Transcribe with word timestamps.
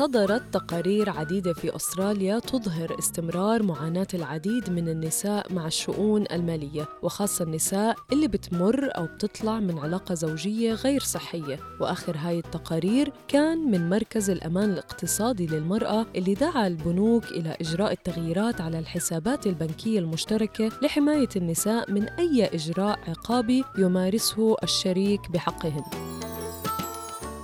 صدرت 0.00 0.42
تقارير 0.54 1.10
عديدة 1.10 1.52
في 1.52 1.76
أستراليا 1.76 2.38
تظهر 2.38 2.98
استمرار 2.98 3.62
معاناة 3.62 4.06
العديد 4.14 4.70
من 4.70 4.88
النساء 4.88 5.52
مع 5.52 5.66
الشؤون 5.66 6.24
المالية 6.32 6.88
وخاصة 7.02 7.44
النساء 7.44 7.96
اللي 8.12 8.28
بتمر 8.28 8.88
أو 8.96 9.06
بتطلع 9.06 9.60
من 9.60 9.78
علاقة 9.78 10.14
زوجية 10.14 10.72
غير 10.72 11.00
صحية. 11.00 11.58
وآخر 11.80 12.16
هاي 12.16 12.38
التقارير 12.38 13.12
كان 13.28 13.70
من 13.70 13.90
مركز 13.90 14.30
الأمان 14.30 14.70
الاقتصادي 14.70 15.46
للمرأة 15.46 16.06
اللي 16.16 16.34
دعا 16.34 16.66
البنوك 16.66 17.24
إلى 17.24 17.56
إجراء 17.60 17.92
التغييرات 17.92 18.60
على 18.60 18.78
الحسابات 18.78 19.46
البنكية 19.46 19.98
المشتركة 19.98 20.70
لحماية 20.82 21.28
النساء 21.36 21.90
من 21.90 22.08
أي 22.08 22.44
إجراء 22.44 22.98
عقابي 23.08 23.64
يمارسه 23.78 24.56
الشريك 24.62 25.30
بحقهن. 25.30 26.09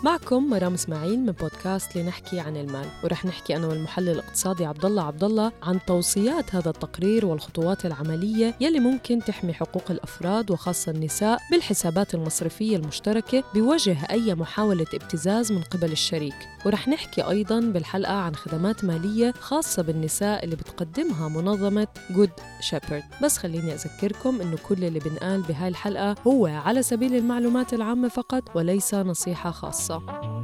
معكم 0.07 0.51
مرام 0.51 0.75
إسماعيل 0.75 1.21
من 1.21 1.33
بودكاست 1.33 1.97
لنحكي 1.97 2.41
عن 2.41 2.57
المال 2.57 2.87
ورح 3.05 3.25
نحكي 3.25 3.57
أنا 3.57 3.67
والمحلل 3.67 4.09
الاقتصادي 4.09 4.67
عبد 4.67 4.85
الله 4.85 5.03
عبد 5.03 5.25
الله 5.25 5.53
عن 5.63 5.79
توصيات 5.87 6.55
هذا 6.55 6.71
التقرير 6.71 7.27
والخطوات 7.27 7.87
العملية 7.87 8.55
يلي 8.61 8.81
ممكن 8.81 9.19
تحمي 9.19 9.53
حقوق 9.53 9.91
الأفراد 9.91 10.51
وخاصة 10.51 10.93
النساء 10.93 11.39
بالحسابات 11.51 12.15
المصرفية 12.15 12.77
المشتركة 12.77 13.45
بوجه 13.55 13.97
أي 14.11 14.35
محاولة 14.35 14.87
ابتزاز 14.95 15.53
من 15.53 15.63
قبل 15.63 15.93
الشريك. 15.93 16.37
ورح 16.67 16.89
نحكي 16.89 17.23
أيضا 17.23 17.61
بالحلقة 17.61 18.15
عن 18.15 18.35
خدمات 18.35 18.85
مالية 18.85 19.33
خاصة 19.33 19.83
بالنساء 19.83 20.45
اللي 20.45 20.57
بتقدمها 20.57 21.29
منظمة 21.29 21.89
جود 22.11 22.31
شيبرد 22.61 23.05
بس 23.23 23.39
خليني 23.39 23.75
أذكركم 23.75 24.41
إنه 24.41 24.57
كل 24.69 24.85
اللي 24.85 24.99
بنقال 24.99 25.43
بهاي 25.43 25.69
الحلقة 25.69 26.15
هو 26.27 26.47
على 26.47 26.83
سبيل 26.83 27.15
المعلومات 27.15 27.75
العامة 27.75 28.09
فقط 28.09 28.57
وليس 28.57 28.95
نصيحة 28.95 29.51
خاصة. 29.51 29.96
Saludos. 30.05 30.36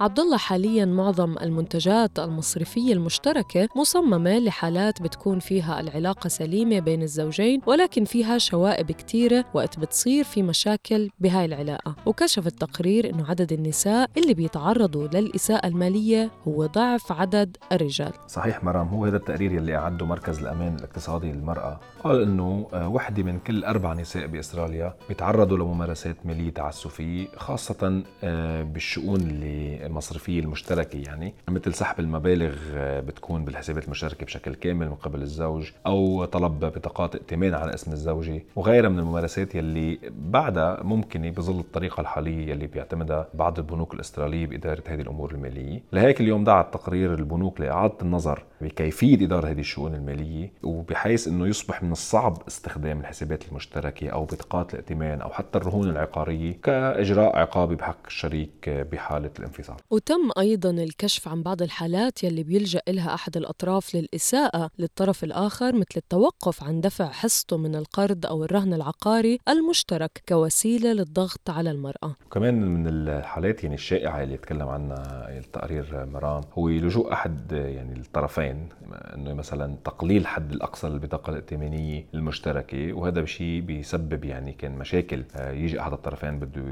عبد 0.00 0.20
الله 0.20 0.36
حاليا 0.36 0.84
معظم 0.84 1.38
المنتجات 1.42 2.18
المصرفية 2.18 2.92
المشتركة 2.92 3.68
مصممة 3.76 4.38
لحالات 4.38 5.02
بتكون 5.02 5.38
فيها 5.38 5.80
العلاقة 5.80 6.28
سليمة 6.28 6.78
بين 6.78 7.02
الزوجين 7.02 7.60
ولكن 7.66 8.04
فيها 8.04 8.38
شوائب 8.38 8.92
كثيره 8.92 9.44
وقت 9.54 9.78
بتصير 9.78 10.24
في 10.24 10.42
مشاكل 10.42 11.10
بهاي 11.20 11.44
العلاقة. 11.44 11.96
وكشف 12.06 12.46
التقرير 12.46 13.10
إنه 13.10 13.26
عدد 13.26 13.52
النساء 13.52 14.10
اللي 14.16 14.34
بيتعرضوا 14.34 15.08
للإساءة 15.08 15.66
المالية 15.66 16.30
هو 16.48 16.66
ضعف 16.66 17.12
عدد 17.12 17.56
الرجال. 17.72 18.12
صحيح 18.28 18.64
مرام 18.64 18.88
هو 18.88 19.04
هذا 19.04 19.16
التقرير 19.16 19.52
يلي 19.52 19.76
أعده 19.76 20.06
مركز 20.06 20.38
الأمان 20.38 20.74
الاقتصادي 20.74 21.32
للمرأة. 21.32 21.80
قال 22.04 22.22
إنه 22.22 22.68
آه، 22.72 22.88
وحدة 22.88 23.22
من 23.22 23.38
كل 23.38 23.64
أربع 23.64 23.94
نساء 23.94 24.26
بأستراليا 24.26 24.94
بيتعرضوا 25.08 25.58
لممارسات 25.58 26.16
مالية 26.24 26.50
تعسفية 26.50 27.26
خاصة 27.36 28.02
آه، 28.24 28.62
بالشؤون 28.62 29.20
اللي 29.20 29.85
المصرفية 29.86 30.40
المشتركة 30.40 30.96
يعني 30.96 31.34
مثل 31.48 31.74
سحب 31.74 32.00
المبالغ 32.00 32.54
آه، 32.74 33.00
بتكون 33.00 33.44
بالحسابات 33.44 33.84
المشتركة 33.84 34.26
بشكل 34.26 34.54
كامل 34.54 34.88
من 34.88 34.94
قبل 34.94 35.22
الزوج 35.22 35.70
أو 35.86 36.24
طلب 36.24 36.60
بطاقات 36.60 37.14
ائتمان 37.14 37.54
على 37.54 37.74
اسم 37.74 37.92
الزوجة 37.92 38.42
وغيرها 38.56 38.88
من 38.88 38.98
الممارسات 38.98 39.54
يلي 39.54 39.98
بعدها 40.10 40.82
ممكنة 40.82 41.30
بظل 41.30 41.60
الطريقة 41.60 42.00
الحالية 42.00 42.50
يلي 42.50 42.66
بيعتمدها 42.66 43.28
بعض 43.34 43.58
البنوك 43.58 43.94
الأسترالية 43.94 44.46
بإدارة 44.46 44.82
هذه 44.86 45.00
الأمور 45.00 45.32
المالية. 45.32 45.82
لهيك 45.92 46.20
اليوم 46.20 46.44
دعا 46.44 46.60
التقرير 46.62 47.14
البنوك 47.14 47.60
لإعادة 47.60 47.94
النظر 48.02 48.42
بكيفية 48.60 49.24
إدارة 49.26 49.48
هذه 49.48 49.60
الشؤون 49.60 49.94
المالية 49.94 50.52
وبحيث 50.62 51.28
أنه 51.28 51.46
يصبح 51.46 51.82
من 51.82 51.92
الصعب 51.92 52.42
استخدام 52.48 53.00
الحسابات 53.00 53.48
المشتركة 53.48 54.08
أو 54.08 54.24
بطاقات 54.24 54.74
الائتمان 54.74 55.20
أو 55.20 55.30
حتى 55.30 55.58
الرهون 55.58 55.90
العقارية 55.90 56.52
كإجراء 56.62 57.36
عقابي 57.38 57.74
بحق 57.74 58.06
الشريك 58.06 58.68
بحالة 58.68 59.30
الانفصال 59.38 59.75
وتم 59.90 60.30
أيضا 60.38 60.70
الكشف 60.70 61.28
عن 61.28 61.42
بعض 61.42 61.62
الحالات 61.62 62.24
يلي 62.24 62.42
بيلجأ 62.42 62.80
لها 62.88 63.14
أحد 63.14 63.36
الأطراف 63.36 63.94
للإساءة 63.94 64.70
للطرف 64.78 65.24
الآخر 65.24 65.74
مثل 65.74 65.86
التوقف 65.96 66.62
عن 66.64 66.80
دفع 66.80 67.08
حصته 67.08 67.56
من 67.56 67.74
القرض 67.76 68.26
أو 68.26 68.44
الرهن 68.44 68.74
العقاري 68.74 69.38
المشترك 69.48 70.22
كوسيلة 70.28 70.92
للضغط 70.92 71.50
على 71.50 71.70
المرأة. 71.70 72.16
وكمان 72.26 72.54
من 72.54 72.86
الحالات 72.88 73.62
يعني 73.62 73.74
الشائعة 73.74 74.22
اللي 74.22 74.34
يتكلم 74.34 74.68
عنها 74.68 75.38
التقرير 75.38 76.06
مرام 76.06 76.42
هو 76.58 76.68
لجوء 76.68 77.12
أحد 77.12 77.52
يعني 77.52 78.00
الطرفين 78.00 78.68
إنه 79.14 79.34
مثلا 79.34 79.76
تقليل 79.84 80.26
حد 80.26 80.52
الأقصى 80.52 80.88
للبطاقه 80.88 81.30
الائتمانية 81.30 82.06
المشتركة 82.14 82.92
وهذا 82.92 83.20
بشيء 83.20 83.60
بيسبب 83.60 84.24
يعني 84.24 84.52
كان 84.52 84.78
مشاكل. 84.78 85.24
آه، 85.36 85.50
يجي 85.52 85.80
أحد 85.80 85.92
الطرفين 85.92 86.38
بده 86.38 86.62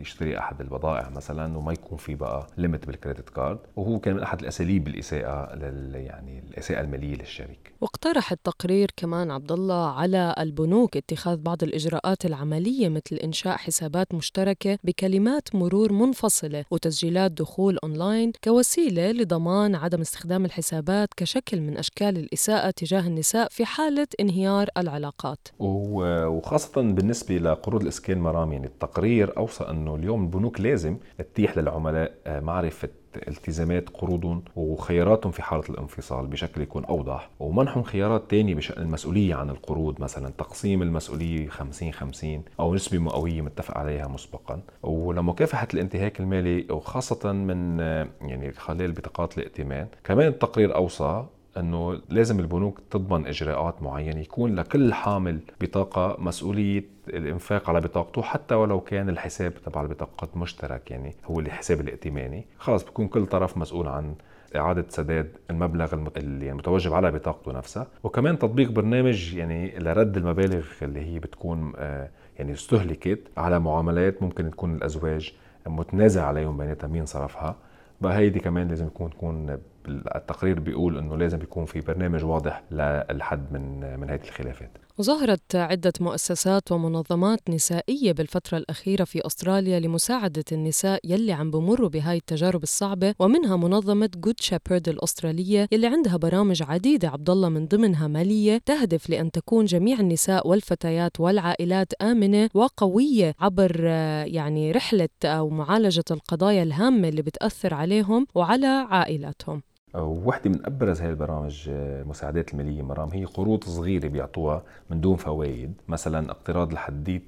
يشتري 0.00 0.38
أحد 0.38 0.60
البضائع 0.60 1.08
مثلا 1.08 1.58
وما 1.58 1.72
يكون 1.72 1.98
في 1.98 2.14
بقى 2.14 2.45
limit 2.58 2.86
بال 2.86 2.97
credit 2.97 3.30
card 3.30 3.58
وهو 3.76 3.98
كان 3.98 4.14
من 4.14 4.22
أحد 4.22 4.40
الأساليب 4.40 4.88
الاساءه 4.88 5.54
لل 5.56 5.94
يعني 5.94 6.38
الإساءة 6.50 6.80
المالية 6.80 7.14
للشريك 7.16 7.72
واقترح 7.80 8.32
التقرير 8.32 8.90
كمان 8.96 9.30
عبد 9.30 9.52
الله 9.52 9.86
على 9.90 10.34
البنوك 10.38 10.96
اتخاذ 10.96 11.36
بعض 11.36 11.62
الإجراءات 11.62 12.26
العملية 12.26 12.88
مثل 12.88 13.16
إنشاء 13.24 13.56
حسابات 13.56 14.14
مشتركة 14.14 14.78
بكلمات 14.84 15.54
مرور 15.54 15.92
منفصلة 15.92 16.64
وتسجيلات 16.70 17.32
دخول 17.32 17.78
أونلاين 17.84 18.32
كوسيلة 18.44 19.10
لضمان 19.12 19.74
عدم 19.74 20.00
استخدام 20.00 20.44
الحسابات 20.44 21.08
كشكل 21.16 21.60
من 21.60 21.76
أشكال 21.76 22.16
الإساءة 22.18 22.70
تجاه 22.70 23.06
النساء 23.06 23.48
في 23.50 23.64
حالة 23.64 24.06
انهيار 24.20 24.68
العلاقات. 24.78 25.38
و- 25.58 26.26
وخاصة 26.26 26.82
بالنسبة 26.82 27.38
لقروض 27.38 27.82
الإسكان 27.82 28.18
مرام 28.18 28.52
يعني 28.52 28.66
التقرير 28.66 29.36
أوصى 29.36 29.64
أنه 29.64 29.94
اليوم 29.94 30.22
البنوك 30.22 30.60
لازم 30.60 30.96
تتيح 31.18 31.58
للعملاء 31.58 32.14
آه، 32.26 32.35
معرفة 32.40 32.88
التزامات 33.28 33.88
قروضهم 33.90 34.42
وخياراتهم 34.56 35.32
في 35.32 35.42
حالة 35.42 35.64
الانفصال 35.70 36.26
بشكل 36.26 36.60
يكون 36.62 36.84
أوضح 36.84 37.30
ومنحهم 37.40 37.82
خيارات 37.82 38.30
تانية 38.30 38.54
بشأن 38.54 38.82
المسؤولية 38.82 39.34
عن 39.34 39.50
القروض 39.50 40.00
مثلا 40.00 40.28
تقسيم 40.38 40.82
المسؤولية 40.82 41.48
50-50 41.48 42.24
أو 42.60 42.74
نسبة 42.74 42.98
مئوية 42.98 43.42
متفق 43.42 43.78
عليها 43.78 44.08
مسبقا. 44.08 44.60
ولمكافحة 44.82 45.68
الانتهاك 45.74 46.20
المالي 46.20 46.66
وخاصة 46.70 47.32
من 47.32 47.78
يعني 48.20 48.52
خلال 48.52 48.92
بطاقات 48.92 49.38
الائتمان 49.38 49.86
كمان 50.04 50.28
التقرير 50.28 50.74
أوصى 50.74 51.26
انه 51.56 52.00
لازم 52.08 52.40
البنوك 52.40 52.80
تضمن 52.90 53.26
إجراءات 53.26 53.82
معينة 53.82 54.20
يكون 54.20 54.54
لكل 54.54 54.94
حامل 54.94 55.38
بطاقة 55.60 56.16
مسؤولية 56.20 56.84
الإنفاق 57.08 57.70
على 57.70 57.80
بطاقته 57.80 58.22
حتى 58.22 58.54
ولو 58.54 58.80
كان 58.80 59.08
الحساب 59.08 59.54
تبع 59.54 59.82
البطاقات 59.82 60.36
مشترك 60.36 60.90
يعني 60.90 61.14
هو 61.24 61.40
الحساب 61.40 61.80
الائتماني. 61.80 62.46
خلص 62.58 62.84
بيكون 62.84 63.08
كل 63.08 63.26
طرف 63.26 63.56
مسؤول 63.58 63.86
عن 63.88 64.14
إعادة 64.56 64.84
سداد 64.88 65.30
المبلغ 65.50 65.94
اللي 66.16 66.46
يعني 66.46 66.58
متوجب 66.58 66.92
على 66.94 67.10
بطاقته 67.12 67.52
نفسها. 67.52 67.86
وكمان 68.04 68.38
تطبيق 68.38 68.70
برنامج 68.70 69.34
يعني 69.34 69.78
لرد 69.78 70.16
المبالغ 70.16 70.64
اللي 70.82 71.00
هي 71.00 71.18
بتكون 71.18 71.72
آه، 71.76 72.08
يعني 72.38 72.52
استهلكت 72.52 73.20
على 73.36 73.58
معاملات 73.60 74.22
ممكن 74.22 74.50
تكون 74.50 74.74
الأزواج 74.74 75.32
متنازع 75.66 76.26
عليهم 76.26 76.56
بيناتها 76.56 76.86
مين 76.88 77.06
صرفها. 77.06 77.56
بقى 78.00 78.16
هيدي 78.16 78.40
كمان 78.40 78.68
لازم 78.68 78.86
يكون 78.86 79.10
تكون 79.10 79.58
التقرير 79.88 80.60
بيقول 80.60 80.98
إنه 80.98 81.16
لازم 81.16 81.42
يكون 81.42 81.64
في 81.64 81.80
برنامج 81.80 82.24
واضح 82.24 82.62
للحد 82.70 83.52
من 83.52 83.80
من 84.00 84.10
هذه 84.10 84.24
الخلافات. 84.24 84.70
وظهرت 84.98 85.56
عدة 85.56 85.92
مؤسسات 86.00 86.72
ومنظمات 86.72 87.40
نسائية 87.50 88.12
بالفترة 88.12 88.58
الأخيرة 88.58 89.04
في 89.04 89.26
أستراليا 89.26 89.80
لمساعدة 89.80 90.44
النساء 90.52 91.00
يلي 91.04 91.32
عم 91.32 91.50
بمروا 91.50 91.88
بهاي 91.88 92.16
التجارب 92.16 92.62
الصعبة 92.62 93.14
ومنها 93.18 93.56
منظمة 93.56 94.10
جود 94.16 94.40
شيبرد 94.40 94.88
الأسترالية 94.88 95.68
يلي 95.72 95.86
عندها 95.86 96.16
برامج 96.16 96.62
عديدة 96.62 97.08
عبد 97.08 97.30
الله 97.30 97.48
من 97.48 97.66
ضمنها 97.66 98.08
مالية 98.08 98.58
تهدف 98.66 99.10
لأن 99.10 99.30
تكون 99.30 99.64
جميع 99.64 100.00
النساء 100.00 100.48
والفتيات 100.48 101.20
والعائلات 101.20 101.92
آمنة 102.02 102.48
وقوية 102.54 103.34
عبر 103.40 103.84
يعني 104.26 104.72
رحلة 104.72 105.08
أو 105.24 105.48
معالجة 105.48 106.04
القضايا 106.10 106.62
الهامة 106.62 107.08
اللي 107.08 107.22
بتأثر 107.22 107.74
عليهم 107.74 108.26
وعلى 108.34 108.86
عائلاتهم. 108.90 109.62
وحدة 110.02 110.50
من 110.50 110.66
أبرز 110.66 111.00
هاي 111.02 111.10
البرامج 111.10 111.68
آه، 111.70 112.02
المساعدات 112.02 112.52
المالية 112.52 112.82
مرام 112.82 113.08
هي 113.12 113.24
قروض 113.24 113.64
صغيرة 113.64 114.08
بيعطوها 114.08 114.62
من 114.90 115.00
دون 115.00 115.16
فوائد. 115.16 115.72
مثلا 115.88 116.30
اقتراض 116.30 116.72
آه، 116.72 117.20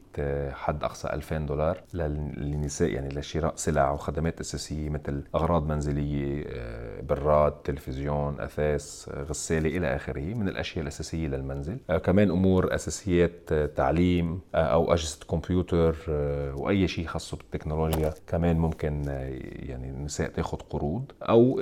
حد 0.53 0.85
أقصى 0.85 1.09
2000 1.09 1.39
دولار 1.39 1.83
للنساء 1.95 2.89
يعني 2.89 3.09
لشراء 3.09 3.53
سلع 3.57 3.91
وخدمات 3.91 4.41
أساسية 4.41 4.89
مثل 4.89 5.23
أغراض 5.35 5.67
منزلية 5.67 6.45
آه، 6.49 7.01
براد 7.01 7.53
تلفزيون 7.53 8.41
أثاث 8.41 9.09
غسالة 9.09 9.77
إلى 9.77 9.97
آخره 9.97 10.35
من 10.35 10.49
الأشياء 10.49 10.83
الأساسية 10.83 11.29
للمنزل. 11.29 11.79
كمان 12.05 12.31
أمور 12.31 12.75
أساسيات 12.75 13.55
تعليم 13.77 14.41
أو 14.55 14.93
أجهزة 14.93 15.19
كمبيوتر 15.31 15.97
وأي 16.57 16.89
شيء 16.89 17.07
خاصه 17.07 17.37
بالتكنولوجيا. 17.37 18.15
كمان 18.27 18.59
ممكن 18.59 19.05
يعني 19.69 19.91
النساء 19.91 20.29
تاخذ 20.29 20.59
قروض 20.71 21.13
أو 21.23 21.61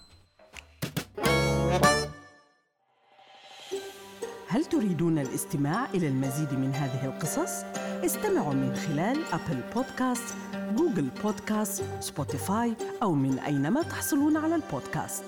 هل 4.48 4.64
تريدون 4.64 5.18
الاستماع 5.18 5.90
إلى 5.94 6.08
المزيد 6.08 6.52
من 6.52 6.74
هذه 6.74 7.04
القصص؟ 7.06 7.64
استمعوا 8.04 8.54
من 8.54 8.74
خلال 8.76 9.18
أبل 9.32 9.60
بودكاست، 9.74 10.34
جوجل 10.76 11.08
بودكاست، 11.24 11.84
سبوتيفاي 12.00 12.74
أو 13.02 13.12
من 13.12 13.38
أينما 13.38 13.82
تحصلون 13.82 14.36
على 14.36 14.54
البودكاست 14.54 15.24